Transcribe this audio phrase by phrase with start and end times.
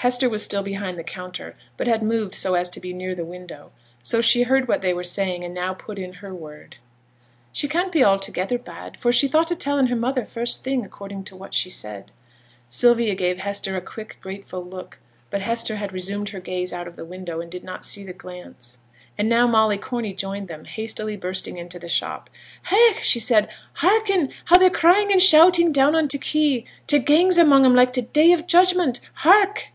[0.00, 3.24] Hester was still behind the counter, but had moved so as to be near the
[3.24, 3.72] window;
[4.04, 6.76] so she heard what they were saying, and now put in her word:
[7.52, 11.24] 'She can't be altogether bad, for she thought o' telling her mother first thing, according
[11.24, 12.12] to what she said.'
[12.68, 15.00] Sylvia gave Hester a quick, grateful look.
[15.28, 18.12] But Hester had resumed her gaze out of the window, and did not see the
[18.12, 18.78] glance.
[19.18, 22.30] And now Molly Corney joined them, hastily bursting into the shop.
[22.62, 23.58] 'Hech!' said she.
[23.88, 24.30] 'Hearken!
[24.44, 26.64] how they're crying and shouting down on t' quay.
[26.86, 29.00] T' gang's among 'em like t' day of judgment.
[29.14, 29.70] Hark!'